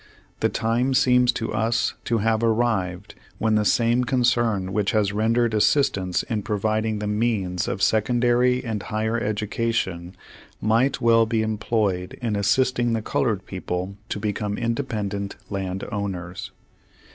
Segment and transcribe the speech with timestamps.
[0.39, 5.53] The time seems to us to have arrived when the same concern which has rendered
[5.53, 10.15] assistance in providing the means of secondary and higher edu cation
[10.59, 16.49] might well be employed in assisting the colored people to become independent land owners.